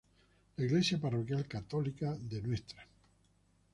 La 0.57 0.65
iglesia 0.65 0.97
parroquial 0.99 1.47
católica 1.47 2.15
de 2.19 2.41
Ntra. 2.41 2.87